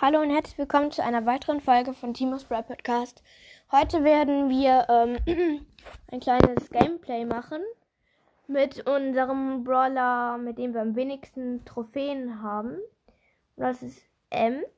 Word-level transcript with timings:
Hallo 0.00 0.20
und 0.20 0.30
herzlich 0.30 0.56
willkommen 0.58 0.92
zu 0.92 1.02
einer 1.02 1.26
weiteren 1.26 1.60
Folge 1.60 1.92
von 1.92 2.14
Timos 2.14 2.44
Brawl 2.44 2.62
Podcast. 2.62 3.20
Heute 3.72 4.04
werden 4.04 4.48
wir 4.48 4.86
ähm, 4.88 5.66
ein 6.12 6.20
kleines 6.20 6.70
Gameplay 6.70 7.24
machen 7.24 7.60
mit 8.46 8.86
unserem 8.86 9.64
Brawler, 9.64 10.38
mit 10.38 10.56
dem 10.56 10.72
wir 10.72 10.82
am 10.82 10.94
wenigsten 10.94 11.64
Trophäen 11.64 12.40
haben. 12.40 12.74
Und 13.56 13.64
das 13.64 13.82
ist 13.82 14.00
Ems. 14.30 14.68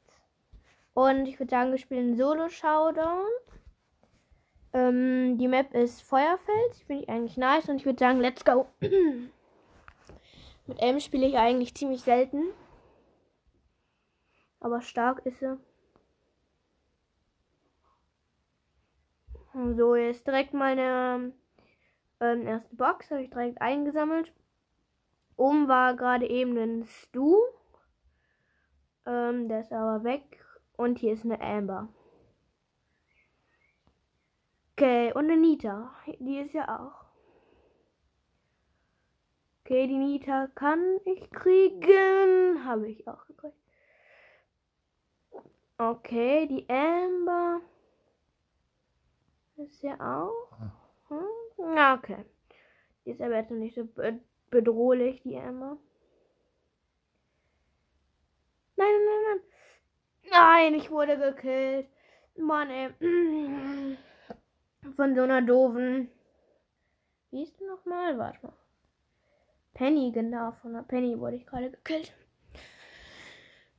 Und 0.95 1.27
ich 1.27 1.39
würde 1.39 1.50
sagen, 1.50 1.71
wir 1.71 1.79
spielen 1.79 2.16
Solo-Showdown. 2.16 3.29
Ähm, 4.73 5.37
die 5.37 5.48
Map 5.48 5.75
ist 5.75 6.00
Feuerfeld. 6.00 6.77
Finde 6.87 7.02
ich 7.02 7.11
eigentlich 7.11 7.37
nice. 7.37 7.68
Und 7.68 7.77
ich 7.77 7.84
würde 7.84 7.98
sagen, 7.98 8.21
let's 8.21 8.43
go. 8.43 8.68
mit 8.80 10.79
Ems 10.79 11.05
spiele 11.05 11.27
ich 11.27 11.37
eigentlich 11.37 11.75
ziemlich 11.75 12.00
selten. 12.00 12.43
Aber 14.61 14.82
stark 14.82 15.24
ist 15.24 15.43
er. 15.43 15.58
So, 19.52 19.96
jetzt 19.96 20.26
direkt 20.26 20.54
meine 20.54 21.32
ähm, 22.21 22.46
erste 22.46 22.76
Box. 22.76 23.11
Habe 23.11 23.22
ich 23.22 23.30
direkt 23.30 23.61
eingesammelt. 23.61 24.32
Oben 25.36 25.66
war 25.68 25.96
gerade 25.96 26.29
eben 26.29 26.57
ein 26.57 26.85
Stu. 26.85 27.36
Ähm, 29.07 29.49
der 29.49 29.61
ist 29.61 29.72
aber 29.72 30.04
weg. 30.04 30.44
Und 30.77 30.99
hier 30.99 31.14
ist 31.14 31.24
eine 31.24 31.40
Amber. 31.40 31.88
Okay, 34.72 35.12
und 35.12 35.24
eine 35.24 35.36
Nita. 35.36 35.92
Die 36.20 36.38
ist 36.38 36.55
ja 36.55 36.78
auch. 36.78 37.05
Okay, 39.64 39.86
die 39.86 39.98
Nita 39.98 40.47
kann 40.55 40.98
ich 41.05 41.30
kriegen. 41.30 42.64
Habe 42.64 42.88
ich 42.88 43.06
auch 43.08 43.27
gekriegt. 43.27 43.56
Okay, 45.80 46.47
die 46.47 46.69
Amber. 46.69 47.62
Ist 49.56 49.82
ja 49.82 49.94
auch. 49.98 50.52
Hm? 51.08 51.74
Ja, 51.74 51.94
okay. 51.94 52.22
Die 53.05 53.12
ist 53.12 53.22
aber 53.22 53.36
jetzt 53.36 53.50
nicht 53.50 53.74
so 53.74 53.88
bedrohlich, 54.50 55.22
die 55.22 55.38
Amber. 55.38 55.78
Nein, 58.77 58.88
nein, 58.92 59.06
nein, 59.06 59.40
nein. 60.22 60.30
Nein, 60.30 60.74
ich 60.74 60.90
wurde 60.90 61.16
gekillt. 61.16 61.88
Mann, 62.36 62.68
ey. 62.68 62.90
Von 64.96 65.14
so 65.14 65.22
einer 65.22 65.40
doofen. 65.40 66.10
Wie 67.30 67.44
ist 67.44 67.58
du 67.58 67.66
nochmal? 67.66 68.18
Warte 68.18 68.46
mal. 68.46 68.52
Penny, 69.72 70.12
genau. 70.12 70.52
Von 70.60 70.74
einer 70.74 70.84
Penny 70.84 71.18
wurde 71.18 71.36
ich 71.36 71.46
gerade 71.46 71.70
gekillt. 71.70 72.12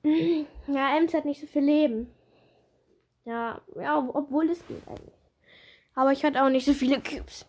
Ja, 0.67 0.97
Ems 0.97 1.13
hat 1.13 1.25
nicht 1.25 1.41
so 1.41 1.47
viel 1.47 1.63
Leben. 1.63 2.13
Ja, 3.25 3.61
ja, 3.75 3.97
obwohl 3.97 4.49
es 4.49 4.65
geht 4.67 4.87
eigentlich. 4.87 5.13
Aber 5.93 6.11
ich 6.11 6.23
hatte 6.23 6.43
auch 6.43 6.49
nicht 6.49 6.65
so 6.65 6.73
viele 6.73 7.01
Cubes. 7.01 7.45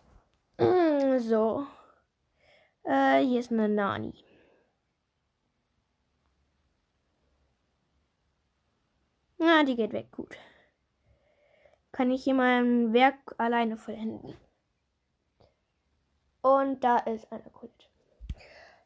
So. 1.19 1.67
Äh, 2.83 3.23
hier 3.23 3.39
ist 3.39 3.51
eine 3.51 3.69
Nani. 3.69 4.13
Na, 9.37 9.63
die 9.63 9.75
geht 9.75 9.93
weg. 9.93 10.11
Gut. 10.11 10.35
Kann 11.91 12.09
ich 12.11 12.23
hier 12.23 12.33
mein 12.33 12.93
Werk 12.93 13.35
alleine 13.37 13.77
vollenden. 13.77 14.35
Und 16.41 16.83
da 16.83 16.97
ist 16.97 17.31
eine 17.31 17.49
Colette. 17.51 17.87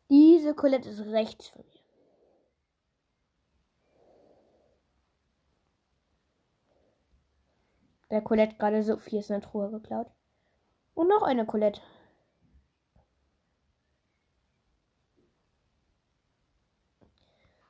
Diese 0.09 0.53
Colette 0.53 0.89
ist 0.89 1.01
rechts 1.01 1.47
von 1.47 1.63
mir. 1.65 1.76
Der 8.09 8.21
Colette 8.21 8.55
gerade 8.57 8.83
so 8.83 8.97
viel 8.97 9.19
ist 9.19 9.29
in 9.29 9.39
der 9.39 9.49
Truhe 9.49 9.69
geklaut. 9.69 10.07
Und 10.93 11.09
noch 11.09 11.23
eine 11.23 11.45
Colette. 11.45 11.81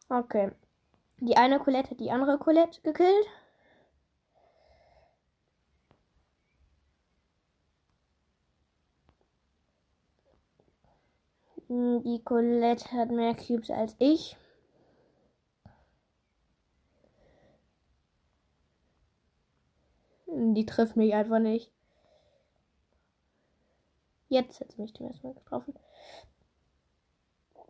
Okay. 0.09 0.51
Die 1.19 1.35
eine 1.37 1.59
Colette 1.59 1.91
hat 1.91 1.99
die 1.99 2.11
andere 2.11 2.37
Colette 2.37 2.81
gekillt. 2.81 3.27
Die 11.69 12.21
Colette 12.23 12.91
hat 12.93 13.11
mehr 13.11 13.35
Cubes 13.35 13.69
als 13.69 13.95
ich. 13.99 14.37
Die 20.39 20.65
trifft 20.65 20.95
mich 20.95 21.13
einfach 21.13 21.39
nicht. 21.39 21.71
Jetzt 24.29 24.59
hat 24.59 24.71
sie 24.71 24.81
mich 24.81 24.93
zum 24.93 25.07
ersten 25.07 25.27
Mal 25.27 25.33
getroffen. 25.33 25.73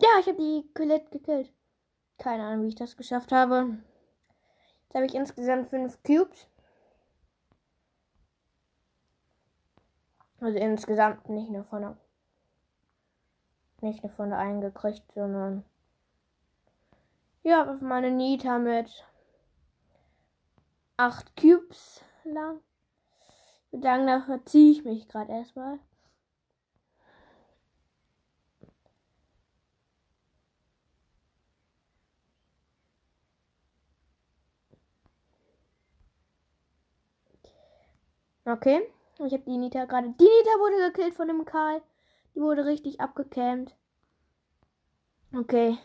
Ja, 0.02 0.10
ich 0.20 0.28
habe 0.28 0.38
die 0.38 0.70
Colette 0.74 1.10
gekillt. 1.12 1.52
Keine 2.18 2.44
Ahnung, 2.44 2.66
wie 2.66 2.70
ich 2.70 2.76
das 2.76 2.98
geschafft 2.98 3.32
habe. 3.32 3.78
Jetzt 4.84 4.96
habe 4.96 5.06
ich 5.06 5.16
insgesamt 5.16 5.70
fünf 5.70 6.02
Cubes. 6.04 6.48
Also 10.40 10.58
insgesamt 10.58 11.30
nicht 11.30 11.50
nur 11.50 11.64
von 11.64 11.82
der 11.82 11.98
nicht 13.82 14.04
nur 14.04 14.12
von 14.12 14.30
der 14.30 14.40
einen 14.40 14.62
gekriegt, 14.62 15.12
sondern 15.12 15.64
ja, 17.44 17.78
meine 17.82 18.12
Nita 18.12 18.58
mit 18.58 19.06
acht 20.98 21.36
Cubes 21.38 22.04
lang. 22.34 22.62
Ich 23.72 23.82
würde 23.82 24.22
verziehe 24.26 24.72
ich 24.72 24.84
mich 24.84 25.08
gerade 25.08 25.32
erstmal. 25.32 25.80
Okay. 38.48 38.82
Ich 39.20 39.34
habe 39.34 39.44
die 39.46 39.58
Nita 39.58 39.86
gerade. 39.86 40.08
Die 40.10 40.24
Nita 40.24 40.60
wurde 40.60 40.92
gekillt 40.92 41.16
von 41.16 41.28
dem 41.28 41.44
Karl. 41.44 41.82
Die 42.34 42.40
wurde 42.40 42.66
richtig 42.66 43.02
abgecampt. 43.02 43.76
Okay. 45.36 45.78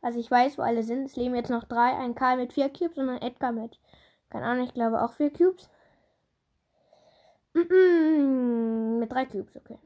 Also 0.00 0.20
ich 0.20 0.30
weiß, 0.30 0.58
wo 0.58 0.62
alle 0.62 0.84
sind. 0.84 1.06
Es 1.06 1.16
leben 1.16 1.34
jetzt 1.34 1.50
noch 1.50 1.64
drei. 1.64 1.96
Ein 1.96 2.14
Karl 2.14 2.36
mit 2.36 2.52
vier 2.52 2.68
Cubes 2.68 2.98
und 2.98 3.08
ein 3.08 3.22
Edgar 3.22 3.52
mit 3.52 3.80
keine 4.30 4.46
Ahnung, 4.46 4.64
ich 4.66 4.74
glaube 4.74 5.02
auch 5.02 5.12
vier 5.12 5.32
Cubes. 5.32 5.68
Mm 7.54 7.60
-mm, 7.60 8.98
mit 8.98 9.12
drei 9.12 9.26
Cubes, 9.26 9.56
okay. 9.56 9.78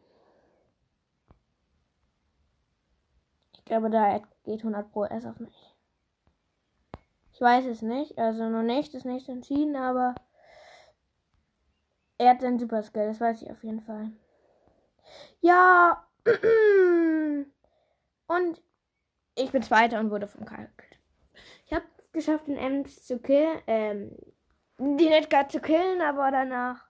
Ich 3.55 3.65
glaube, 3.65 3.91
da 3.91 4.21
geht 4.45 4.61
100 4.61 4.91
Pro 4.93 5.05
erst 5.05 5.27
auf 5.27 5.39
mich. 5.39 5.75
Ich 7.33 7.41
weiß 7.41 7.65
es 7.67 7.83
nicht, 7.83 8.19
also 8.19 8.49
noch 8.49 8.63
nicht, 8.63 8.95
ist 8.95 9.07
nicht 9.07 9.29
entschieden, 9.29 9.77
aber 9.77 10.15
er 12.19 12.31
hat 12.31 12.41
seinen 12.41 12.59
Super 12.59 12.83
Skill, 12.83 13.07
das 13.07 13.21
weiß 13.21 13.43
ich 13.43 13.51
auf 13.51 13.63
jeden 13.65 13.81
Fall. 13.81 14.13
Ja! 15.41 16.07
Und 18.27 18.63
ich 19.35 19.51
bin 19.51 19.63
Zweiter 19.63 19.99
und 19.99 20.11
wurde 20.11 20.27
vom 20.27 20.45
Karl. 20.45 20.71
Ich 21.67 21.73
habe 21.73 21.85
es 21.99 22.13
geschafft, 22.13 22.47
den 22.47 22.57
Ems 22.57 23.03
zu 23.05 23.19
killen, 23.19 23.61
ähm, 23.67 24.17
die 24.83 25.09
nicht 25.09 25.31
gerade 25.31 25.49
zu 25.49 25.61
killen, 25.61 26.01
aber 26.01 26.31
danach 26.31 26.85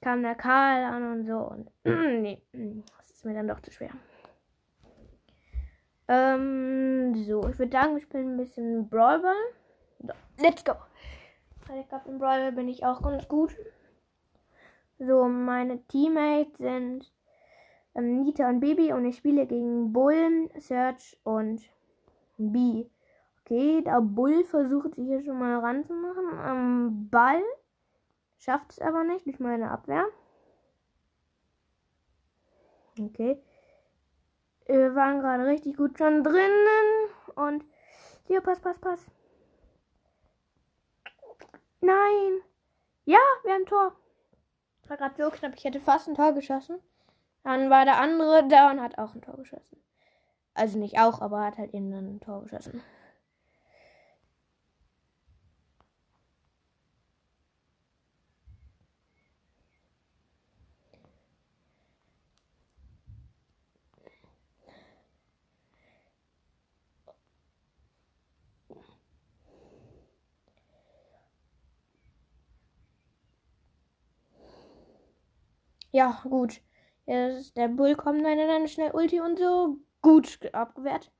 kam 0.00 0.22
der 0.22 0.34
Karl 0.34 0.84
an 0.84 1.12
und 1.12 1.26
so. 1.26 1.38
Und 1.38 1.70
nee, 1.84 2.42
das 2.52 3.10
ist 3.10 3.24
mir 3.24 3.34
dann 3.34 3.48
doch 3.48 3.60
zu 3.60 3.70
schwer. 3.70 3.90
Ähm, 6.08 7.14
so, 7.24 7.48
ich 7.48 7.58
würde 7.58 7.72
sagen, 7.72 7.94
wir 7.94 8.02
spielen 8.02 8.34
ein 8.34 8.36
bisschen 8.36 8.88
Brawl 8.88 9.20
Ball. 9.20 9.34
So, 10.00 10.12
let's 10.42 10.64
go. 10.64 10.74
Ich 11.78 11.88
glaube, 11.88 12.08
im 12.08 12.18
Brawl 12.18 12.40
Ball 12.40 12.52
bin 12.52 12.68
ich 12.68 12.84
auch 12.84 13.02
ganz 13.02 13.26
gut. 13.26 13.56
So, 14.98 15.24
meine 15.24 15.84
Teammates 15.88 16.58
sind 16.58 17.12
ähm, 17.94 18.22
Nita 18.22 18.48
und 18.48 18.60
Baby 18.60 18.92
und 18.92 19.04
ich 19.04 19.16
spiele 19.16 19.46
gegen 19.46 19.92
Bullen, 19.92 20.48
Search 20.58 21.18
und 21.24 21.62
B. 22.38 22.86
Okay, 23.46 23.80
der 23.80 24.00
Bull 24.00 24.42
versucht 24.42 24.96
sich 24.96 25.06
hier 25.06 25.22
schon 25.22 25.38
mal 25.38 25.60
ranzumachen 25.60 26.36
am 26.40 27.08
Ball. 27.10 27.40
Schafft 28.38 28.72
es 28.72 28.80
aber 28.80 29.04
nicht 29.04 29.24
durch 29.24 29.38
meine 29.38 29.70
Abwehr. 29.70 30.04
Okay. 33.00 33.40
Wir 34.66 34.96
waren 34.96 35.20
gerade 35.20 35.46
richtig 35.46 35.76
gut 35.76 35.96
schon 35.96 36.24
drinnen. 36.24 37.08
Und 37.36 37.64
hier, 38.24 38.40
pass, 38.40 38.58
pass, 38.58 38.80
pass. 38.80 39.06
Nein. 41.80 42.40
Ja, 43.04 43.20
wir 43.44 43.52
haben 43.52 43.62
ein 43.62 43.66
Tor. 43.66 43.92
War 44.88 44.96
gerade 44.96 45.22
so 45.22 45.30
knapp, 45.30 45.52
ich 45.54 45.64
hätte 45.64 45.78
fast 45.78 46.08
ein 46.08 46.16
Tor 46.16 46.32
geschossen. 46.32 46.80
Dann 47.44 47.70
war 47.70 47.84
der 47.84 48.00
andere 48.00 48.48
da 48.48 48.72
und 48.72 48.82
hat 48.82 48.98
auch 48.98 49.14
ein 49.14 49.22
Tor 49.22 49.36
geschossen. 49.36 49.80
Also 50.54 50.78
nicht 50.78 50.98
auch, 50.98 51.20
aber 51.20 51.44
hat 51.44 51.58
halt 51.58 51.74
eben 51.74 51.92
ein 51.92 52.18
Tor 52.18 52.42
geschossen. 52.42 52.82
Ja, 75.96 76.20
gut. 76.24 76.60
Jetzt 77.06 77.56
der 77.56 77.68
Bull 77.68 77.96
kommt 77.96 78.22
dann, 78.22 78.36
dann 78.36 78.68
schnell 78.68 78.90
Ulti 78.90 79.18
und 79.18 79.38
so. 79.38 79.78
Gut 80.02 80.38
abgewehrt. 80.52 81.10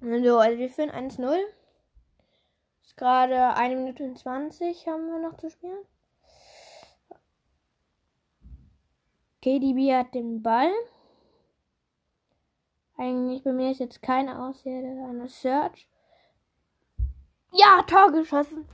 So, 0.00 0.38
also 0.38 0.58
wir 0.58 0.70
führen 0.70 0.92
1-0. 0.92 1.36
Ist 2.84 2.96
gerade 2.96 3.56
1 3.56 3.74
Minute 3.74 4.04
und 4.04 4.16
20 4.16 4.86
haben 4.86 5.08
wir 5.08 5.18
noch 5.18 5.38
zu 5.38 5.50
spielen. 5.50 5.84
KDB 9.42 9.92
hat 9.92 10.14
den 10.14 10.40
Ball. 10.40 10.70
Eigentlich 12.96 13.42
bei 13.42 13.52
mir 13.52 13.72
ist 13.72 13.80
jetzt 13.80 14.02
keine 14.02 14.40
Aussage, 14.40 15.04
eine 15.08 15.28
Search. 15.28 15.88
Ja, 17.50 17.82
Tor 17.88 18.12
geschossen. 18.12 18.68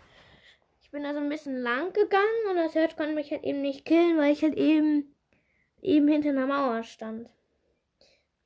Bin 0.95 1.05
also 1.07 1.19
ein 1.19 1.29
bisschen 1.29 1.57
lang 1.57 1.93
gegangen 1.93 2.49
und 2.49 2.55
der 2.55 2.69
Search 2.69 2.97
konnte 2.97 3.17
mich 3.17 3.33
halt 3.33 3.43
eben 3.43 3.63
nicht 3.63 3.85
killen, 3.85 4.17
weil 4.17 4.33
ich 4.33 4.45
halt 4.45 4.55
eben 4.55 5.13
eben 5.83 6.07
hinter 6.07 6.29
einer 6.29 6.47
Mauer 6.47 6.85
stand. 6.85 7.29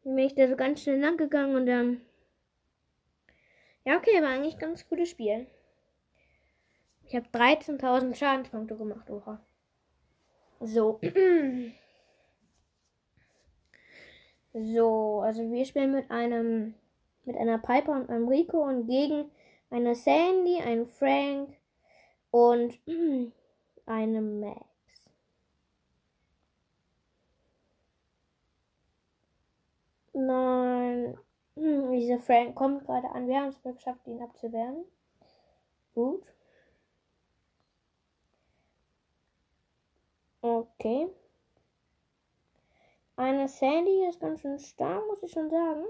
Dann 0.03 0.17
bin 0.17 0.25
ich 0.25 0.35
da 0.35 0.49
so 0.49 0.56
ganz 0.56 0.83
schnell 0.83 0.99
lang 0.99 1.19
gegangen 1.19 1.56
und 1.56 1.67
dann. 1.67 2.00
Ja, 3.85 3.99
okay, 3.99 4.23
war 4.23 4.31
eigentlich 4.31 4.55
ein 4.55 4.61
ganz 4.61 4.89
gutes 4.89 5.11
Spiel. 5.11 5.47
Ich 7.05 7.15
habe 7.15 7.27
13.000 7.35 8.15
Schadenspunkte 8.15 8.77
gemacht, 8.77 9.11
oha. 9.11 9.45
So. 10.61 11.00
so, 14.55 15.21
also 15.21 15.53
wir 15.53 15.67
spielen 15.67 15.93
mit 15.93 16.11
einem, 16.11 16.77
mit 17.27 17.37
einer 17.37 17.59
Piper 17.59 17.93
und 17.93 18.09
einem 18.09 18.27
Rico 18.27 18.65
und 18.65 18.87
gegen 18.87 19.31
eine 19.69 19.95
Sandy, 19.95 20.62
einen 20.62 20.87
Frank 20.87 21.57
und 22.30 22.78
eine 23.86 24.20
Max. 24.20 24.66
Nein. 30.12 31.19
Hm, 31.58 31.90
dieser 31.90 32.20
Frank 32.20 32.54
kommt 32.54 32.84
gerade 32.86 33.10
an. 33.10 33.26
Wir 33.26 33.40
haben 33.40 33.48
es 33.48 33.60
geschafft, 33.60 34.06
ihn 34.06 34.22
abzuwehren. 34.22 34.84
Gut. 35.92 36.22
Okay. 40.40 41.08
Eine 43.16 43.48
Sandy 43.48 44.06
ist 44.08 44.20
ganz 44.20 44.40
schön 44.40 44.60
stark, 44.60 45.04
muss 45.08 45.22
ich 45.25 45.32
schon 45.32 45.50
sagen. 45.50 45.84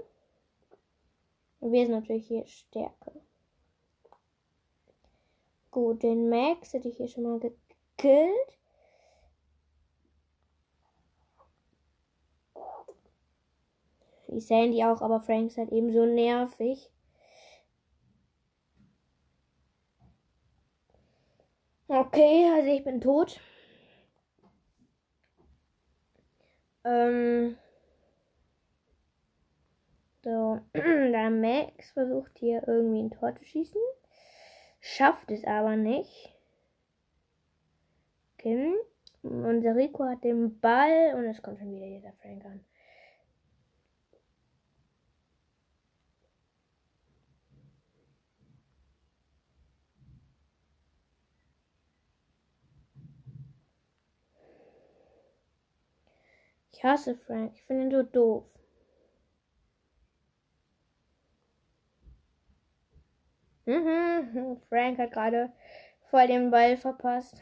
Wir 1.59 1.85
sind 1.85 1.95
natürlich 1.95 2.27
hier 2.27 2.47
stärker. 2.47 3.11
Gut, 5.71 6.03
den 6.03 6.29
Max 6.29 6.73
hätte 6.73 6.87
ich 6.89 6.97
hier 6.97 7.07
schon 7.07 7.23
mal 7.23 7.39
gekillt. 7.39 8.59
Die 14.27 14.39
Sandy 14.39 14.83
auch, 14.83 15.01
aber 15.01 15.21
Frank 15.21 15.47
ist 15.47 15.57
halt 15.57 15.71
eben 15.71 15.91
so 15.91 16.05
nervig. 16.05 16.91
Okay, 21.87 22.47
also 22.53 22.69
ich 22.69 22.83
bin 22.83 23.01
tot. 23.01 23.39
Ähm. 26.83 27.57
So, 30.23 30.59
der 30.73 31.29
Max 31.31 31.91
versucht 31.91 32.37
hier 32.37 32.67
irgendwie 32.67 33.01
ein 33.03 33.11
Tor 33.11 33.35
zu 33.35 33.43
schießen. 33.45 33.81
Schafft 34.79 35.31
es 35.31 35.43
aber 35.45 35.75
nicht. 35.75 36.33
Okay. 38.33 38.73
Unser 39.21 39.75
Rico 39.75 40.05
hat 40.05 40.23
den 40.23 40.59
Ball 40.59 41.13
und 41.15 41.25
es 41.25 41.41
kommt 41.41 41.59
schon 41.59 41.71
wieder 41.71 41.87
dieser 41.87 42.13
Frank 42.13 42.45
an. 42.45 42.65
Ich 56.71 56.83
hasse 56.85 57.13
Frank. 57.13 57.51
Ich 57.55 57.63
finde 57.63 57.83
ihn 57.83 57.91
so 57.91 58.03
doof. 58.03 58.58
Mhm. 63.69 64.57
Frank 64.67 64.97
hat 64.99 65.11
gerade 65.13 65.53
voll 66.09 66.27
den 66.27 66.51
Ball 66.51 66.75
verpasst. 66.75 67.41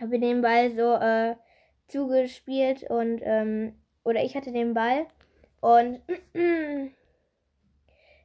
Habe 0.00 0.18
den 0.18 0.40
Ball 0.40 0.70
so 0.70 0.94
äh, 0.94 1.36
zugespielt 1.88 2.84
und 2.88 3.20
ähm, 3.22 3.74
oder 4.04 4.22
ich 4.24 4.34
hatte 4.36 4.52
den 4.52 4.72
Ball 4.74 5.06
und 5.60 6.00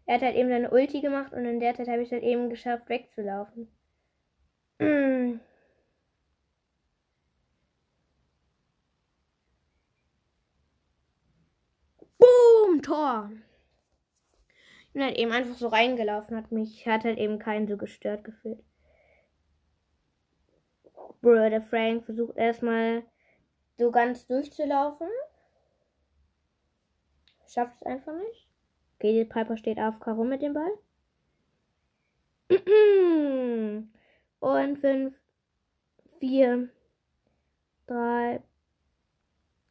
Er 0.05 0.13
hat 0.13 0.21
halt 0.21 0.35
eben 0.35 0.49
seine 0.49 0.69
Ulti 0.69 1.01
gemacht 1.01 1.33
und 1.33 1.43
in 1.45 1.59
der 1.59 1.73
Zeit 1.73 1.87
habe 1.87 2.03
ich 2.03 2.09
es 2.09 2.11
halt 2.11 2.21
eben 2.21 2.51
geschafft, 2.51 2.87
wegzulaufen. 2.87 3.67
Mm. 4.81 5.39
Boom, 12.61 12.81
Tor. 12.81 13.31
Ich 14.87 14.93
bin 14.93 15.03
halt 15.03 15.17
eben 15.17 15.31
einfach 15.31 15.55
so 15.55 15.67
reingelaufen, 15.67 16.37
hat 16.37 16.51
mich, 16.51 16.85
hat 16.85 17.05
halt 17.05 17.17
eben 17.17 17.39
keinen 17.39 17.67
so 17.67 17.77
gestört 17.77 18.23
gefühlt. 18.23 18.63
Bro, 21.21 21.49
der 21.49 21.61
Frank 21.61 22.05
versucht 22.05 22.37
erstmal 22.37 23.03
so 23.77 23.91
ganz 23.91 24.27
durchzulaufen. 24.27 25.07
Schafft 27.47 27.75
es 27.77 27.83
einfach 27.83 28.13
nicht. 28.13 28.47
Okay, 28.95 29.25
Piper 29.25 29.57
steht 29.57 29.79
auf 29.79 30.05
rum 30.05 30.29
mit 30.29 30.41
dem 30.41 30.53
Ball. 30.53 30.71
Und 34.39 34.77
5, 34.79 35.15
4, 36.19 36.69
3, 37.87 38.43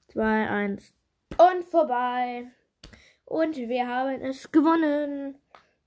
2, 0.09 0.49
1. 0.49 0.94
Und 1.38 1.64
vorbei. 1.64 2.50
Und 3.30 3.56
wir 3.56 3.87
haben 3.87 4.20
es 4.22 4.50
gewonnen. 4.50 5.37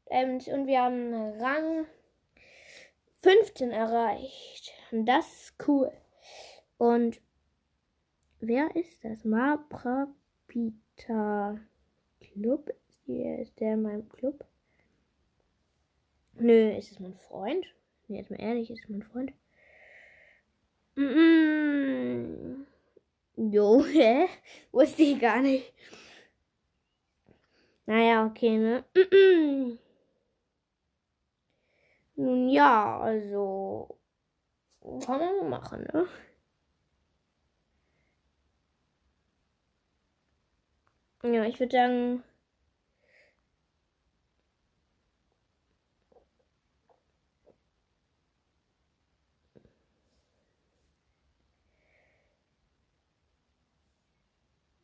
Und 0.05 0.47
wir 0.47 0.81
haben 0.81 1.13
Rang 1.41 1.85
15 3.21 3.71
erreicht. 3.71 4.71
Das 4.91 5.27
ist 5.27 5.67
cool. 5.67 5.91
Und 6.77 7.19
wer 8.39 8.73
ist 8.77 9.03
das? 9.03 9.25
Maprapita 9.25 10.15
Club 12.21 12.73
hier 13.05 13.39
ist 13.39 13.59
der 13.59 13.73
in 13.73 13.81
meinem 13.81 14.07
Club. 14.07 14.45
Nö, 16.35 16.77
ist 16.77 16.93
es 16.93 17.01
mein 17.01 17.15
Freund? 17.15 17.65
Nee, 18.07 18.19
jetzt 18.19 18.31
mal 18.31 18.39
ehrlich, 18.39 18.71
ist 18.71 18.85
es 18.85 18.89
mein 18.89 19.03
Freund? 19.03 19.33
Mm 20.95 21.01
-mm. 21.01 22.65
Jo, 23.35 23.83
hä? 23.91 24.29
Wusste 24.71 25.03
ich 25.03 25.19
gar 25.19 25.41
nicht. 25.41 25.73
Naja, 27.87 28.25
okay, 28.25 28.57
ne? 28.57 28.83
Nun 32.15 32.49
ja, 32.49 32.99
also. 32.99 33.97
Kann 35.05 35.19
man 35.19 35.49
machen, 35.49 35.87
ne? 35.93 36.07
Ja, 41.23 41.43
ich 41.45 41.59
würde 41.59 41.71
sagen. 41.75 42.23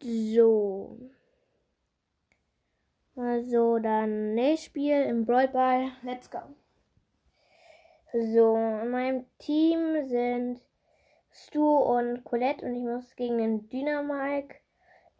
So. 0.02 1.09
Also 3.20 3.80
dann 3.80 4.34
nächstes 4.34 4.68
Spiel 4.68 5.02
im 5.04 5.26
Brawl 5.26 5.50
Ball. 5.50 5.92
Let's 6.04 6.32
go. 6.32 6.40
So, 8.14 8.56
in 8.56 8.92
meinem 8.92 9.26
Team 9.40 10.08
sind 10.08 10.62
Stu 11.30 11.68
und 11.80 12.24
Colette 12.24 12.66
und 12.66 12.76
ich 12.76 12.84
muss 12.84 13.14
gegen 13.18 13.38
den 13.40 13.68
Dynamike. 13.68 14.56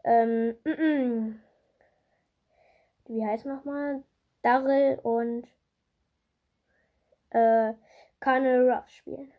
Ähm, 0.04 0.56
wie 3.04 3.26
heißt 3.26 3.44
nochmal? 3.44 4.02
Daryl 4.40 4.98
und 5.02 5.46
äh, 7.28 7.74
Colonel 8.18 8.70
Ruff 8.70 8.88
spielen. 8.88 9.30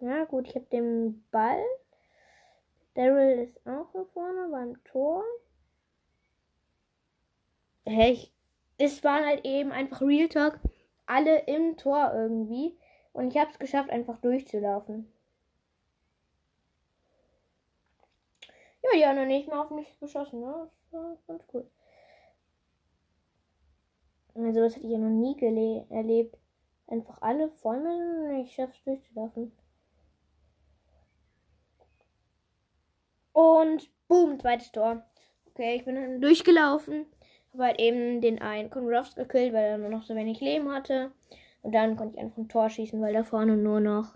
Ja, 0.00 0.24
gut, 0.24 0.48
ich 0.48 0.54
habe 0.54 0.66
den 0.72 1.26
Ball. 1.30 1.62
Daryl 2.94 3.42
ist 3.42 3.66
auch 3.66 3.92
hier 3.92 4.06
vorne 4.14 4.48
beim 4.50 4.82
Tor. 4.84 5.22
Hä? 7.86 8.12
Ich, 8.12 8.32
es 8.78 9.02
waren 9.04 9.24
halt 9.24 9.44
eben 9.44 9.72
einfach 9.72 10.00
Real 10.02 10.28
Talk 10.28 10.60
alle 11.06 11.40
im 11.46 11.76
Tor 11.76 12.12
irgendwie. 12.14 12.76
Und 13.12 13.28
ich 13.28 13.38
habe 13.38 13.50
es 13.50 13.58
geschafft, 13.58 13.90
einfach 13.90 14.18
durchzulaufen. 14.18 15.10
Ja, 18.82 18.90
die 18.94 19.06
haben 19.06 19.16
noch 19.16 19.26
nicht 19.26 19.48
mal 19.48 19.62
auf 19.62 19.70
mich 19.70 19.98
geschossen, 19.98 20.40
ne? 20.40 20.70
Das 20.90 21.00
war 21.00 21.16
ganz 21.26 21.44
cool. 21.52 21.68
Also, 24.34 24.60
das 24.60 24.76
hätte 24.76 24.86
ich 24.86 24.92
ja 24.92 24.98
noch 24.98 25.08
nie 25.08 25.86
erlebt. 25.88 26.36
Einfach 26.88 27.20
alle 27.22 27.48
voll 27.50 27.80
mit 27.80 28.30
und 28.30 28.44
ich 28.44 28.54
schaff's 28.54 28.82
durchzulaufen. 28.84 29.50
Und 33.32 33.90
boom, 34.08 34.38
zweites 34.38 34.70
Tor. 34.72 35.04
Okay, 35.48 35.76
ich 35.76 35.84
bin 35.84 35.96
dann 35.96 36.20
durchgelaufen. 36.20 37.06
Habe 37.56 37.68
halt 37.68 37.80
eben 37.80 38.20
den 38.20 38.42
einen 38.42 38.68
Konrads 38.68 39.14
gekillt, 39.14 39.54
weil 39.54 39.64
er 39.64 39.78
nur 39.78 39.88
noch 39.88 40.02
so 40.02 40.14
wenig 40.14 40.40
Leben 40.40 40.70
hatte. 40.70 41.10
Und 41.62 41.74
dann 41.74 41.96
konnte 41.96 42.16
ich 42.16 42.22
einfach 42.22 42.36
ein 42.36 42.50
Tor 42.50 42.68
schießen, 42.68 43.00
weil 43.00 43.14
da 43.14 43.24
vorne 43.24 43.56
nur 43.56 43.80
noch 43.80 44.14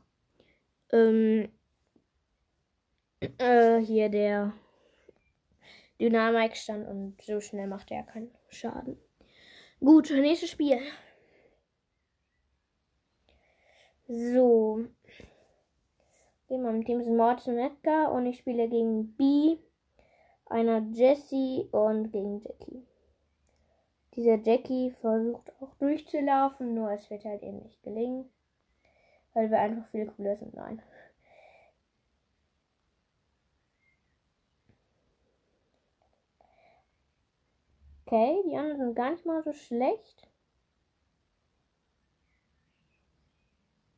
ähm, 0.92 1.49
äh, 3.38 3.78
hier 3.78 4.11
der 4.11 4.52
Dynamik 5.99 6.54
stand 6.54 6.87
und 6.87 7.20
so 7.23 7.40
schnell 7.40 7.66
machte 7.66 7.94
er 7.94 8.02
keinen 8.02 8.30
Schaden. 8.50 8.99
Gut, 9.80 10.11
nächstes 10.11 10.50
Spiel. 10.50 10.78
So. 14.06 14.85
In 16.49 16.62
meinem 16.62 16.85
Team 16.85 17.02
sind 17.02 17.16
Mortis 17.16 17.47
und 17.47 17.59
Edgar 17.59 18.12
und 18.12 18.26
ich 18.26 18.37
spiele 18.37 18.68
gegen 18.68 19.14
B, 19.16 19.56
einer 20.44 20.87
Jessie 20.92 21.66
und 21.70 22.12
gegen 22.12 22.42
Jackie. 22.42 22.87
Dieser 24.17 24.37
Jackie 24.37 24.90
versucht 25.00 25.52
auch 25.61 25.75
durchzulaufen, 25.76 26.75
nur 26.75 26.90
es 26.90 27.09
wird 27.11 27.25
halt 27.25 27.43
eben 27.43 27.62
nicht 27.62 27.83
gelingen. 27.83 28.29
Weil 29.35 29.50
wir 29.50 29.61
einfach 29.61 29.88
viel 29.90 30.07
cooler 30.07 30.37
sind. 30.37 30.55
Nein. 30.55 30.83
Okay, 38.07 38.43
die 38.45 38.57
anderen 38.57 38.79
sind 38.79 38.95
gar 38.97 39.11
nicht 39.12 39.25
mal 39.25 39.43
so 39.45 39.52
schlecht. 39.52 40.29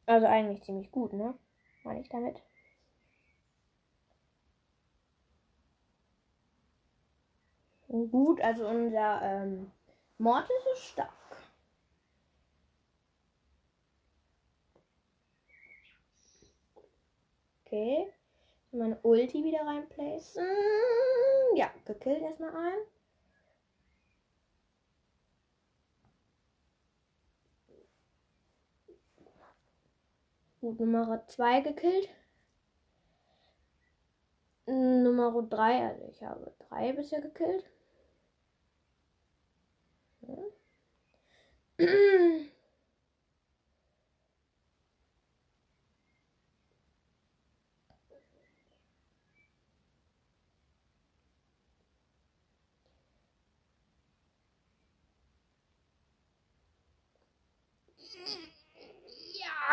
Also 0.05 0.27
eigentlich 0.27 0.63
ziemlich 0.63 0.91
gut, 0.91 1.15
ne? 1.15 1.33
Meine 1.85 2.01
ich 2.01 2.11
damit. 2.11 2.43
Gut, 7.89 8.41
also 8.43 8.67
unser 8.69 9.23
ähm, 9.23 9.71
Mortis 10.23 10.65
ist 10.75 10.85
stark. 10.85 11.11
Okay. 17.67 18.13
Meine 18.71 19.01
Ulti 19.03 19.43
wieder 19.43 19.67
reinplacen. 19.67 20.47
Ja, 21.57 21.73
gekillt 21.85 22.23
erstmal 22.23 22.55
ein. 22.55 22.79
Gut, 30.61 30.79
Nummer 30.79 31.27
2 31.27 31.63
gekillt. 31.63 32.09
Nummer 34.67 35.43
3, 35.43 35.89
also 35.89 36.07
ich 36.07 36.23
habe 36.23 36.53
3 36.69 36.93
bisher 36.93 37.21
gekillt. 37.21 37.72
Ja. 41.83 41.89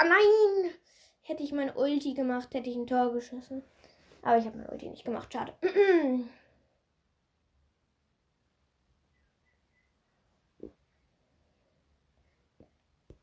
nein! 0.04 0.74
Hätte 1.22 1.44
ich 1.44 1.52
mein 1.52 1.76
Ulti 1.76 2.14
gemacht, 2.16 2.54
hätte 2.54 2.70
ich 2.70 2.76
ein 2.76 2.88
Tor 2.88 3.14
geschossen. 3.14 3.64
Aber 4.24 4.38
ich 4.38 4.46
habe 4.46 4.58
mein 4.58 4.70
Ulti 4.70 4.90
nicht 4.90 5.06
gemacht, 5.06 5.32
schade. 5.34 5.54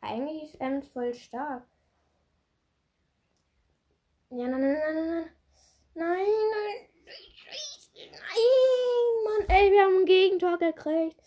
Eigentlich 0.00 0.44
ist 0.44 0.60
Ems 0.60 0.88
voll 0.88 1.14
stark. 1.14 1.66
Ja, 4.30 4.48
nein, 4.48 4.60
nein, 4.60 4.72
nein, 4.72 5.06
nein. 5.06 5.30
Nein, 5.94 6.26
nein. 6.52 6.96
Nein, 8.12 9.24
Mann, 9.24 9.48
ey, 9.48 9.72
wir 9.72 9.84
haben 9.84 10.00
ein 10.00 10.04
Gegentor 10.04 10.58
gekriegt. 10.58 11.20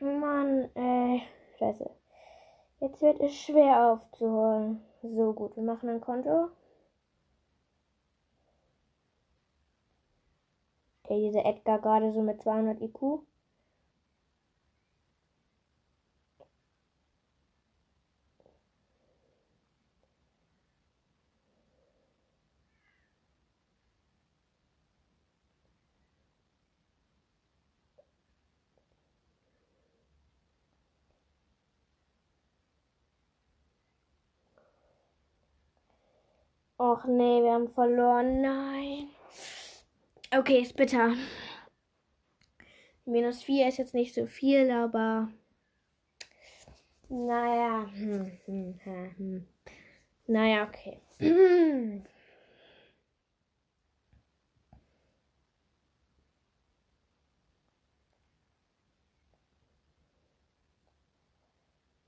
Mann, 0.00 0.70
ey. 0.74 1.22
Scheiße. 1.58 1.90
Jetzt 2.80 3.02
wird 3.02 3.20
es 3.20 3.34
schwer 3.34 3.92
aufzuholen. 3.92 4.84
So 5.02 5.32
gut, 5.32 5.56
wir 5.56 5.62
machen 5.62 5.88
ein 5.88 6.00
Konto. 6.00 6.50
Okay, 11.02 11.20
dieser 11.20 11.44
Edgar 11.44 11.80
gerade 11.80 12.12
so 12.12 12.22
mit 12.22 12.40
200 12.40 12.80
IQ. 12.80 13.22
Och 36.76 37.06
nee, 37.06 37.42
wir 37.42 37.52
haben 37.52 37.68
verloren. 37.68 38.42
Nein. 38.42 39.08
Okay, 40.36 40.60
ist 40.60 40.76
bitter. 40.76 41.16
Minus 43.04 43.42
4 43.42 43.68
ist 43.68 43.78
jetzt 43.78 43.94
nicht 43.94 44.14
so 44.14 44.26
viel, 44.26 44.70
aber. 44.70 45.28
Naja. 47.08 47.86
Naja, 50.26 50.66
okay. 50.68 51.00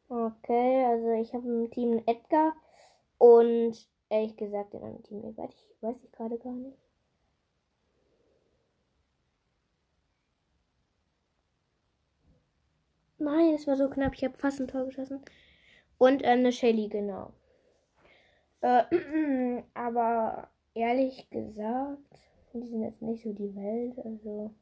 Okay, 0.09 0.85
also 0.87 1.11
ich 1.13 1.35
habe 1.35 1.47
im 1.47 1.71
Team 1.71 2.03
Edgar 2.07 2.55
und 3.19 3.89
ehrlich 4.09 4.37
gesagt 4.37 4.75
in 4.75 4.83
einem 4.83 5.03
Team 5.03 5.25
ich, 5.25 5.37
weiß 5.37 6.03
ich 6.03 6.13
gerade 6.13 6.39
gar 6.39 6.53
nicht. 6.53 6.79
Nein, 13.19 13.55
es 13.55 13.67
war 13.67 13.77
so 13.77 13.89
knapp. 13.89 14.15
Ich 14.15 14.25
habe 14.25 14.37
fast 14.37 14.61
ein 14.61 14.69
Tor 14.69 14.85
geschossen. 14.85 15.21
Und 15.99 16.23
äh, 16.23 16.29
eine 16.29 16.53
Shelly, 16.53 16.89
genau. 16.89 17.33
Äh, 18.61 18.85
aber 19.75 20.51
ehrlich 20.75 21.29
gesagt, 21.31 22.21
die 22.53 22.67
sind 22.67 22.83
jetzt 22.83 23.03
nicht 23.03 23.23
so 23.23 23.33
die 23.33 23.55
Welt. 23.55 23.99
Also. 24.05 24.55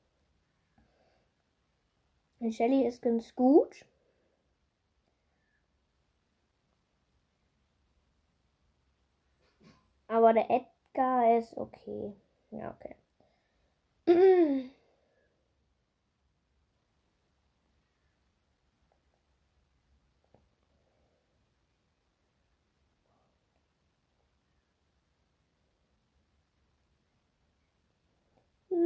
Shelly 2.50 2.86
ist 2.86 3.02
ganz 3.02 3.34
gut. 3.34 3.84
Aber 10.08 10.32
der 10.32 10.50
Edgar 10.50 11.38
ist 11.38 11.56
okay. 11.56 12.14
Ja, 12.50 12.70
okay. 12.70 12.96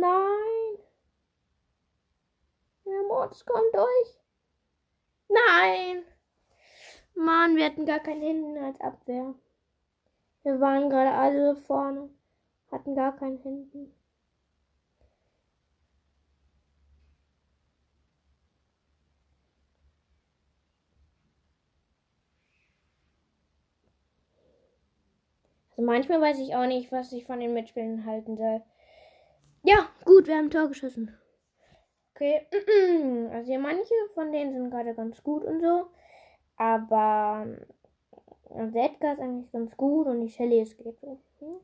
Nein. 0.01 0.79
Der 2.85 3.03
Mords 3.09 3.45
kommt 3.45 3.75
durch. 3.75 4.19
Nein. 5.29 6.05
Mann, 7.15 7.57
wir 7.57 7.67
hatten 7.67 7.85
gar 7.87 8.01
keinen 8.01 8.23
Hinten 8.23 8.59
als 8.59 8.81
Abwehr. 8.81 9.35
Wir 10.49 10.61
waren 10.61 10.89
gerade 10.89 11.11
alle 11.11 11.57
vorne, 11.57 12.09
hatten 12.73 12.95
gar 12.95 13.15
keinen 13.15 13.37
hinten. 13.43 13.93
Also 25.69 25.83
manchmal 25.83 26.23
weiß 26.23 26.39
ich 26.39 26.55
auch 26.55 26.65
nicht, 26.65 26.91
was 26.93 27.13
ich 27.13 27.27
von 27.27 27.41
den 27.41 27.53
Mitspielern 27.53 28.07
halten 28.07 28.39
soll. 28.39 28.63
Ja, 29.65 29.91
gut, 30.07 30.29
wir 30.29 30.39
haben 30.39 30.49
Tor 30.51 30.69
geschossen. 30.69 31.15
Okay, 32.15 32.47
also 33.35 33.53
ja, 33.53 33.59
manche 33.59 33.93
von 34.15 34.33
denen 34.33 34.55
sind 34.55 34.71
gerade 34.71 34.95
ganz 34.95 35.23
gut 35.23 35.45
und 35.45 35.61
so. 35.61 35.89
Aber 36.57 37.47
ähm, 38.55 38.73
der 38.73 38.87
Edgar 38.87 39.13
ist 39.13 39.21
eigentlich 39.21 39.51
ganz 39.53 39.77
gut 39.77 40.07
und 40.07 40.21
die 40.21 40.31
Shelly 40.31 40.61
ist 40.61 40.77
geht 40.79 41.01
so. 41.01 41.63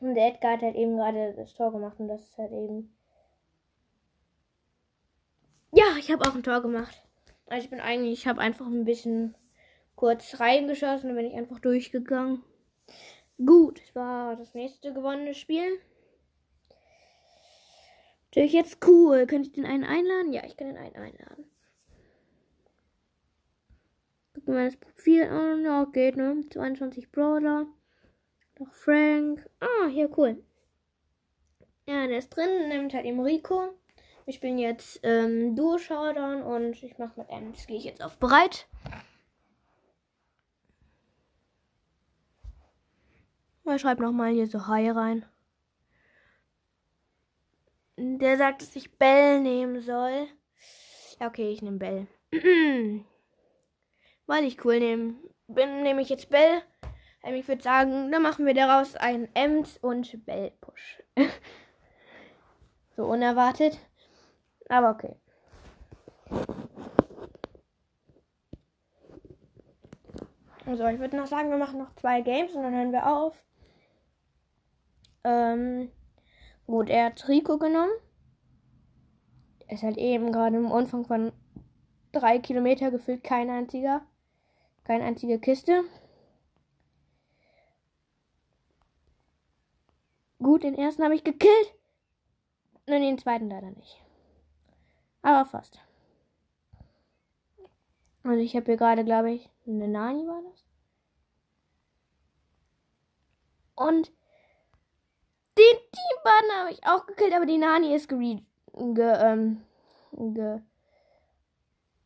Und 0.00 0.14
der 0.14 0.28
Edgar 0.28 0.52
hat 0.52 0.62
halt 0.62 0.76
eben 0.76 0.96
gerade 0.96 1.32
das 1.34 1.54
Tor 1.54 1.72
gemacht 1.72 1.98
und 1.98 2.08
das 2.08 2.22
ist 2.22 2.38
halt 2.38 2.52
eben. 2.52 2.94
Ja, 5.72 5.96
ich 5.98 6.10
habe 6.12 6.28
auch 6.28 6.34
ein 6.34 6.42
Tor 6.42 6.60
gemacht. 6.60 7.02
Also 7.46 7.64
ich 7.64 7.70
bin 7.70 7.80
eigentlich, 7.80 8.20
ich 8.20 8.26
habe 8.26 8.40
einfach 8.40 8.66
ein 8.66 8.84
bisschen 8.84 9.34
kurz 9.96 10.38
reingeschossen 10.40 11.10
und 11.10 11.16
bin 11.16 11.26
ich 11.26 11.34
einfach 11.34 11.58
durchgegangen. 11.58 12.42
Gut, 13.44 13.80
das 13.80 13.94
war 13.94 14.36
das 14.36 14.54
nächste 14.54 14.92
gewonnene 14.92 15.34
Spiel. 15.34 15.80
Natürlich 18.26 18.52
jetzt 18.52 18.86
cool. 18.86 19.26
Könnte 19.26 19.48
ich 19.48 19.54
den 19.54 19.66
einen 19.66 19.84
einladen? 19.84 20.32
Ja, 20.32 20.44
ich 20.44 20.56
kann 20.56 20.68
den 20.68 20.76
einen 20.76 20.96
einladen. 20.96 21.33
Gucken 24.44 24.58
wir 24.58 24.66
das 24.66 24.76
Profil 24.76 25.22
an. 25.22 25.64
Ja, 25.64 25.84
geht, 25.86 26.16
ne? 26.18 26.44
22 26.50 27.10
Brawler. 27.10 27.66
Noch 28.58 28.74
Frank. 28.74 29.48
Ah, 29.58 29.88
hier, 29.88 30.10
cool. 30.18 30.44
Ja, 31.86 32.06
der 32.06 32.18
ist 32.18 32.28
drin. 32.28 32.68
Nimmt 32.68 32.92
halt 32.92 33.06
eben 33.06 33.20
Rico. 33.20 33.70
Wir 34.26 34.34
spielen 34.34 34.58
jetzt 34.58 35.00
ähm, 35.02 35.56
Duo 35.56 35.78
Showdown 35.78 36.42
und 36.42 36.82
ich 36.82 36.98
mache 36.98 37.18
mit 37.20 37.30
Ems. 37.30 37.66
Gehe 37.66 37.78
ich 37.78 37.84
jetzt 37.84 38.02
auf 38.02 38.18
bereit. 38.18 38.68
Ich 43.64 43.80
schreibe 43.80 44.02
nochmal 44.02 44.34
hier 44.34 44.46
so 44.46 44.66
Hi 44.66 44.90
rein. 44.90 45.24
Der 47.96 48.36
sagt, 48.36 48.60
dass 48.60 48.76
ich 48.76 48.98
Bell 48.98 49.40
nehmen 49.40 49.80
soll. 49.80 50.26
Ja, 51.18 51.28
okay, 51.28 51.50
ich 51.50 51.62
nehme 51.62 51.78
Bell. 51.78 52.06
Weil 54.26 54.44
ich 54.44 54.64
cool 54.64 54.78
nehmen 54.78 55.18
bin, 55.48 55.82
nehme 55.82 56.00
ich 56.02 56.08
jetzt 56.08 56.30
Bell. 56.30 56.62
Ähm, 57.22 57.34
ich 57.34 57.48
würde 57.48 57.62
sagen, 57.62 58.10
dann 58.10 58.22
machen 58.22 58.46
wir 58.46 58.54
daraus 58.54 58.96
einen 58.96 59.28
Ems 59.34 59.78
und 59.78 60.24
Bell-Push. 60.24 61.02
so 62.96 63.04
unerwartet. 63.04 63.78
Aber 64.68 64.90
okay. 64.90 65.16
Also, 70.66 70.86
ich 70.86 70.98
würde 70.98 71.16
noch 71.16 71.26
sagen, 71.26 71.50
wir 71.50 71.58
machen 71.58 71.78
noch 71.78 71.94
zwei 71.96 72.22
Games 72.22 72.54
und 72.54 72.62
dann 72.62 72.74
hören 72.74 72.92
wir 72.92 73.06
auf. 73.06 73.44
Ähm, 75.24 75.90
gut, 76.66 76.88
er 76.88 77.06
hat 77.06 77.28
Rico 77.28 77.58
genommen. 77.58 77.92
Er 79.66 79.74
ist 79.74 79.82
halt 79.82 79.98
eben 79.98 80.32
gerade 80.32 80.56
im 80.56 80.70
Umfang 80.70 81.04
von 81.04 81.32
drei 82.12 82.38
Kilometer 82.38 82.90
gefüllt, 82.90 83.24
kein 83.24 83.50
einziger. 83.50 84.02
Keine 84.84 85.04
einzige 85.04 85.38
Kiste. 85.38 85.84
Gut, 90.38 90.62
den 90.62 90.74
ersten 90.74 91.02
habe 91.02 91.14
ich 91.14 91.24
gekillt. 91.24 91.74
Nur 92.86 92.98
den 92.98 93.18
zweiten 93.18 93.48
leider 93.48 93.70
nicht. 93.70 93.98
Aber 95.22 95.46
fast. 95.46 95.80
Also 98.22 98.40
ich 98.40 98.54
habe 98.54 98.66
hier 98.66 98.76
gerade, 98.76 99.04
glaube 99.04 99.32
ich, 99.32 99.48
eine 99.66 99.88
Nani 99.88 100.26
war 100.26 100.42
das. 100.42 100.64
Und 103.74 104.12
den 105.56 105.76
Teampartner 105.92 106.60
habe 106.60 106.72
ich 106.72 106.86
auch 106.86 107.06
gekillt, 107.06 107.34
aber 107.34 107.46
die 107.46 107.58
Nani 107.58 107.94
ist 107.94 108.08
ge, 108.08 108.40
ge, 108.74 109.12
ähm, 109.18 109.62
ge 110.12 110.60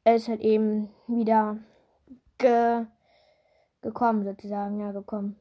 ist 0.04 0.28
halt 0.28 0.40
eben 0.40 0.90
wieder 1.06 1.58
ge 2.38 2.86
gekommen, 3.82 4.24
sozusagen, 4.24 4.80
ja, 4.80 4.92
gekommen. 4.92 5.38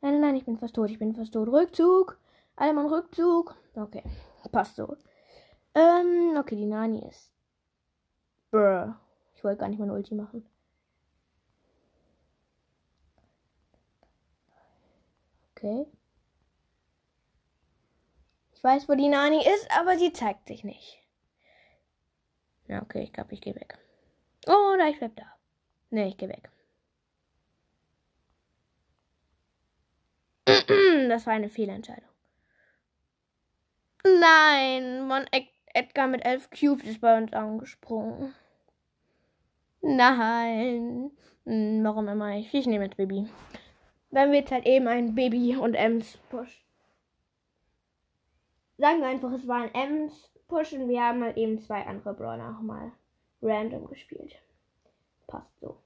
Nein, 0.00 0.12
nein, 0.12 0.20
nein, 0.20 0.36
ich 0.36 0.44
bin 0.44 0.58
fast 0.58 0.74
tot, 0.74 0.90
ich 0.90 0.98
bin 0.98 1.14
fast 1.14 1.32
tot. 1.32 1.48
Rückzug. 1.48 2.18
Alle 2.56 2.72
Mann 2.72 2.86
Rückzug. 2.86 3.54
Okay, 3.74 4.02
passt 4.50 4.76
so. 4.76 4.96
Ähm, 5.74 6.36
okay, 6.38 6.56
die 6.56 6.66
Nani 6.66 7.06
ist. 7.06 7.32
Brr. 8.50 8.98
Ich 9.36 9.44
wollte 9.44 9.60
gar 9.60 9.68
nicht 9.68 9.78
meine 9.78 9.92
Ulti 9.92 10.14
machen. 10.14 10.44
Okay. 15.54 15.86
Ich 18.52 18.64
weiß, 18.64 18.88
wo 18.88 18.94
die 18.94 19.08
Nani 19.08 19.38
ist, 19.38 19.68
aber 19.78 19.98
sie 19.98 20.12
zeigt 20.12 20.48
sich 20.48 20.64
nicht. 20.64 20.98
Ja, 22.66 22.82
okay, 22.82 23.02
ich 23.02 23.12
glaube, 23.12 23.34
ich 23.34 23.40
gehe 23.40 23.54
weg. 23.54 23.78
Oh, 24.46 24.74
da, 24.76 24.88
ich 24.88 24.98
bleib 24.98 25.14
da. 25.16 25.37
Ne, 25.90 26.08
ich 26.08 26.16
gehe 26.16 26.28
weg. 26.28 26.50
Das 31.08 31.26
war 31.26 31.32
eine 31.32 31.48
Fehlentscheidung. 31.48 32.08
Nein, 34.04 35.06
Mann, 35.06 35.26
Edgar 35.74 36.06
mit 36.06 36.24
elf 36.24 36.50
Cubes 36.50 36.84
ist 36.86 37.00
bei 37.00 37.16
uns 37.16 37.32
angesprungen. 37.32 38.34
Nein. 39.80 41.10
Hm, 41.44 41.84
warum 41.84 42.08
immer 42.08 42.36
ich? 42.36 42.52
Ich 42.52 42.66
nehme 42.66 42.84
jetzt 42.84 42.96
Baby. 42.96 43.26
Dann 44.10 44.32
wird 44.32 44.50
halt 44.50 44.66
eben 44.66 44.86
ein 44.88 45.14
Baby 45.14 45.56
und 45.56 45.74
Ems 45.74 46.18
Push. 46.30 46.64
Sagen 48.76 49.00
wir 49.00 49.08
einfach, 49.08 49.32
es 49.32 49.46
war 49.46 49.62
ein 49.62 49.74
Ems 49.74 50.30
Push 50.46 50.72
und 50.72 50.88
wir 50.88 51.02
haben 51.02 51.22
halt 51.22 51.36
eben 51.36 51.58
zwei 51.60 51.82
andere 51.86 52.14
Brawler 52.14 52.52
nochmal 52.52 52.92
random 53.42 53.86
gespielt. 53.86 54.34
Passt 55.28 55.60
so. 55.60 55.76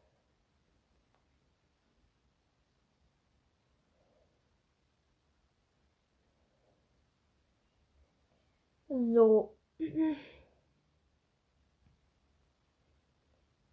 So. 8.88 9.56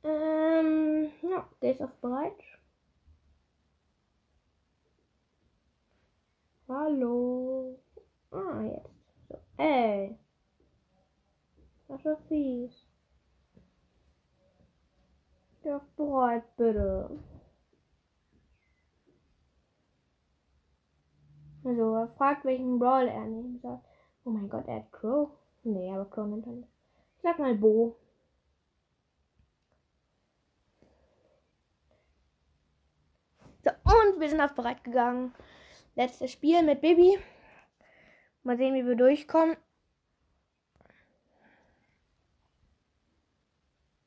Ähm, 0.04 1.12
ja, 1.22 1.48
der 1.62 1.72
ist 1.74 1.82
auf 1.82 1.94
bereit. 2.02 2.34
Hallo. 6.68 7.78
Ah, 8.32 8.62
jetzt. 8.62 8.90
So. 9.28 9.40
Ey. 9.58 10.18
Das 11.88 12.06
ist 12.06 12.28
fies. 12.28 12.89
Ist 15.76 15.96
bereit, 15.96 16.44
bitte. 16.58 17.10
Also, 21.64 21.94
er 21.94 22.08
fragt, 22.18 22.44
welchen 22.44 22.80
Brawl 22.80 23.08
er 23.08 23.26
nehmen 23.26 23.60
soll. 23.60 23.80
Oh 24.24 24.32
mein 24.32 24.50
Gott, 24.50 24.68
er 24.68 24.78
hat 24.78 24.92
Crow. 24.92 25.30
Nee, 25.64 25.92
aber 25.94 26.10
Crow 26.10 26.26
nimmt 26.26 26.48
er 26.48 26.54
nicht. 26.54 26.70
Ich 27.18 27.22
sag 27.22 27.38
mal 27.38 27.54
Bo. 27.54 27.96
So, 33.64 33.70
und 33.70 34.20
wir 34.20 34.30
sind 34.30 34.42
auf 34.42 34.56
bereit 34.56 34.84
gegangen. 34.84 35.36
Letztes 35.96 36.32
Spiel 36.32 36.64
mit 36.64 36.82
Bibi. 36.82 37.20
Mal 38.42 38.58
sehen, 38.58 38.74
wie 38.74 38.86
wir 38.86 38.96
durchkommen. 38.96 39.56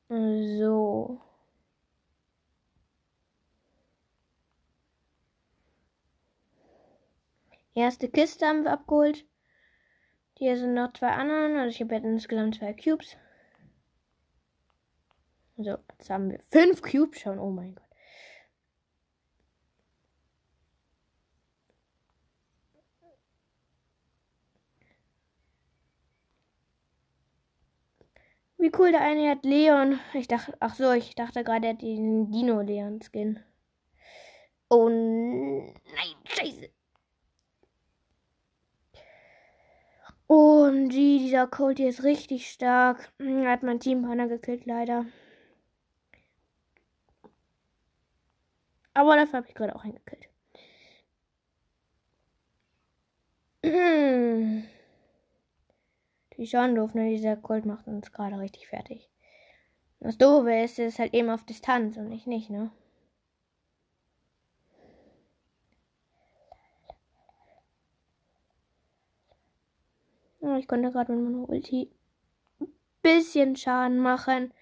So. 0.08 1.20
Erste 7.74 8.08
Kiste 8.08 8.46
haben 8.46 8.64
wir 8.64 8.72
abgeholt. 8.72 9.26
Hier 10.36 10.58
sind 10.58 10.74
noch 10.74 10.92
zwei 10.92 11.08
anderen. 11.08 11.56
Also 11.56 11.70
ich 11.70 11.80
habe 11.80 11.94
jetzt 11.94 12.04
insgesamt 12.04 12.56
zwei 12.56 12.74
Cubes. 12.74 13.16
So, 15.56 15.78
jetzt 15.90 16.10
haben 16.10 16.30
wir 16.30 16.40
fünf 16.50 16.82
Cubes 16.82 17.20
schon. 17.20 17.38
Oh 17.38 17.50
mein 17.50 17.74
Gott. 17.74 17.86
Wie 28.58 28.70
cool, 28.78 28.92
der 28.92 29.00
eine 29.00 29.28
hat 29.28 29.44
Leon. 29.44 29.98
Ich 30.14 30.28
dachte, 30.28 30.56
ach 30.60 30.76
so, 30.76 30.92
ich 30.92 31.16
dachte 31.16 31.42
gerade, 31.42 31.66
er 31.66 31.72
hat 31.72 31.82
den 31.82 32.30
Dino 32.30 32.60
Leon 32.60 33.00
Skin. 33.02 33.40
Oh 34.68 34.88
nein, 34.88 36.14
scheiße. 36.24 36.70
Und 40.32 40.88
die, 40.88 41.18
dieser 41.18 41.46
Colt 41.46 41.76
hier 41.76 41.90
ist 41.90 42.04
richtig 42.04 42.50
stark. 42.50 43.12
Er 43.18 43.50
hat 43.50 43.62
mein 43.62 43.80
Teampartner 43.80 44.28
gekillt, 44.28 44.64
leider. 44.64 45.04
Aber 48.94 49.16
dafür 49.16 49.40
habe 49.40 49.48
ich 49.48 49.54
gerade 49.54 49.76
auch 49.76 49.82
hingekillt. 49.82 50.30
Die 56.38 56.46
schon 56.46 56.76
doof, 56.76 56.94
ne? 56.94 57.10
Dieser 57.10 57.36
Kult 57.36 57.66
macht 57.66 57.86
uns 57.86 58.10
gerade 58.10 58.38
richtig 58.38 58.68
fertig. 58.68 59.10
Das 60.00 60.16
Doofe 60.16 60.54
ist, 60.54 60.78
es 60.78 60.94
ist 60.94 60.98
halt 60.98 61.12
eben 61.12 61.28
auf 61.28 61.44
Distanz 61.44 61.98
und 61.98 62.10
ich 62.10 62.26
nicht, 62.26 62.48
ne? 62.48 62.70
Ich 70.62 70.68
konnte 70.68 70.92
gerade 70.92 71.12
mit 71.12 71.24
meiner 71.24 71.48
Ulti 71.48 71.90
ein 72.60 72.68
bisschen 73.02 73.56
Schaden 73.56 73.98
machen. 73.98 74.54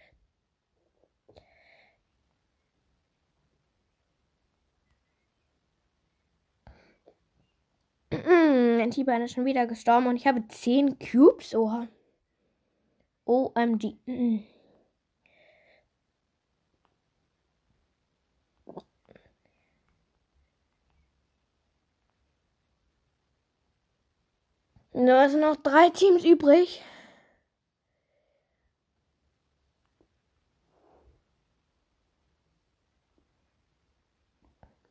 Mein 8.11 8.91
T-Bane 8.91 9.27
ist 9.27 9.35
schon 9.35 9.45
wieder 9.45 9.67
gestorben 9.67 10.07
und 10.07 10.17
ich 10.17 10.27
habe 10.27 10.43
10 10.49 10.99
Cubes. 10.99 11.55
Oha. 11.55 11.87
OMG. 13.27 13.99
Da 25.07 25.29
sind 25.31 25.41
noch 25.41 25.57
drei 25.57 25.89
Teams 25.89 26.25
übrig. 26.25 26.83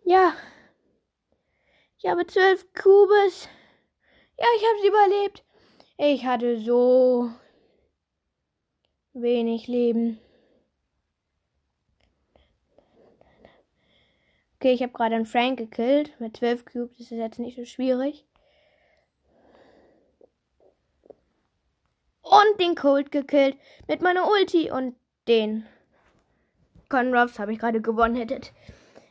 Ja. 0.04 0.34
Ich 2.00 2.08
habe 2.08 2.26
zwölf 2.26 2.65
Kubes. 2.74 3.48
Ja, 4.39 4.45
ich 4.58 4.65
habe 4.65 4.82
sie 4.82 4.88
überlebt. 4.88 5.43
Ich 5.98 6.26
hatte 6.26 6.60
so 6.60 7.30
wenig 9.13 9.67
Leben. 9.67 10.19
Okay, 14.56 14.74
ich 14.74 14.82
habe 14.82 14.93
gerade 14.93 15.15
einen 15.15 15.28
Frank 15.28 15.60
gekillt. 15.60 16.19
Mit 16.19 16.38
zwölf 16.38 16.65
Cubes 16.65 17.00
ist 17.00 17.12
es 17.12 17.17
jetzt 17.19 17.38
nicht 17.38 17.58
so 17.58 17.65
schwierig. 17.65 18.26
Und 22.30 22.49
den 22.60 22.76
Cold 22.76 23.12
gekillt 23.12 23.58
mit 23.88 24.02
meiner 24.02 24.30
Ulti 24.30 24.72
und 24.72 24.95
den 25.28 25.65
Conroffs 26.89 27.39
habe 27.39 27.54
ich 27.54 27.60
gerade 27.60 27.82
gewonnen 27.82 28.15
hättet. 28.15 28.52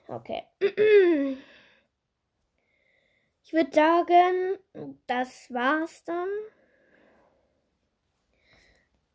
Okay. 0.08 0.44
Ich 3.48 3.54
würde 3.54 3.74
sagen, 3.74 4.58
das 5.06 5.50
war's 5.50 6.04
dann. 6.04 6.28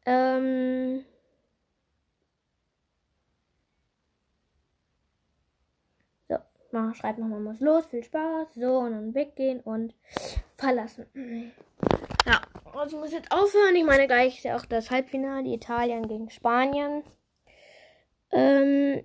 Ähm 0.08 1.06
so, 6.28 6.38
mal, 6.72 6.96
schreib 6.96 7.20
nochmal 7.20 7.46
was 7.46 7.60
los. 7.60 7.86
Viel 7.86 8.04
Spaß. 8.04 8.56
So, 8.56 8.80
und 8.80 8.94
dann 8.94 9.14
weggehen 9.14 9.60
und 9.60 9.94
verlassen. 10.58 11.06
Also 12.76 12.96
ich 12.98 13.02
muss 13.02 13.12
jetzt 13.12 13.32
aufhören. 13.32 13.76
Ich 13.76 13.86
meine, 13.86 14.08
gleich 14.08 14.52
auch 14.52 14.66
das 14.66 14.90
Halbfinale 14.92 15.48
Italien 15.48 16.08
gegen 16.08 16.30
Spanien. 16.30 17.04
Ähm, 18.32 19.04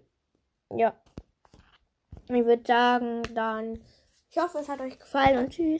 ja. 0.70 0.94
Ich 2.28 2.44
würde 2.44 2.62
sagen, 2.66 3.22
dann 3.34 3.80
ich 4.30 4.36
hoffe, 4.36 4.58
es 4.58 4.68
hat 4.68 4.80
euch 4.80 4.98
gefallen 4.98 5.38
und 5.38 5.50
tschüss. 5.50 5.76